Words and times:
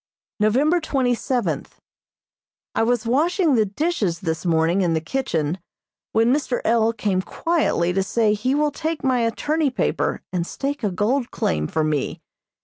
November 0.39 0.79
twenty 0.81 1.13
seventh: 1.13 1.79
I 2.73 2.81
was 2.81 3.05
washing 3.05 3.53
the 3.53 3.67
dishes 3.67 4.21
this 4.21 4.47
morning 4.47 4.81
in 4.81 4.95
the 4.95 4.99
kitchen, 4.99 5.59
when 6.11 6.33
Mr. 6.33 6.59
L. 6.65 6.91
came 6.91 7.21
quietly 7.21 7.93
to 7.93 8.01
say 8.01 8.33
he 8.33 8.55
will 8.55 8.71
take 8.71 9.03
my 9.03 9.19
attorney 9.19 9.69
paper 9.69 10.23
and 10.33 10.47
stake 10.47 10.83
a 10.83 10.89
gold 10.89 11.29
claim 11.29 11.67
for 11.67 11.83
me. 11.83 12.19